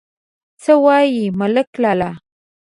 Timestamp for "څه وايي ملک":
0.63-1.69